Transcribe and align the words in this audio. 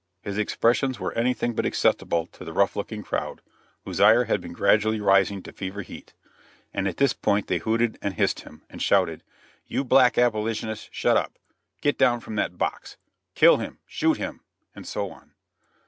His 0.23 0.39
expressions 0.39 0.99
were 0.99 1.13
anything 1.13 1.53
but 1.53 1.63
acceptable 1.63 2.25
to 2.31 2.43
the 2.43 2.53
rough 2.53 2.75
looking 2.75 3.03
crowd, 3.03 3.43
whose 3.85 4.01
ire 4.01 4.23
had 4.25 4.41
been 4.41 4.51
gradually 4.51 4.99
rising 4.99 5.43
to 5.43 5.53
fever 5.53 5.83
heat, 5.83 6.15
and 6.73 6.87
at 6.87 6.97
this 6.97 7.13
point 7.13 7.45
they 7.45 7.59
hooted 7.59 7.99
and 8.01 8.15
hissed 8.15 8.39
him, 8.39 8.63
and 8.67 8.81
shouted, 8.81 9.21
"You 9.67 9.83
black 9.83 10.17
abolitionist, 10.17 10.89
shut 10.91 11.17
up!" 11.17 11.37
"Get 11.81 11.99
down 11.99 12.19
from 12.19 12.33
that 12.37 12.57
box!" 12.57 12.97
"Kill 13.35 13.57
him!" 13.57 13.77
"Shoot 13.85 14.17
him!" 14.17 14.41
and 14.75 14.87
so 14.87 15.11
on. 15.11 15.35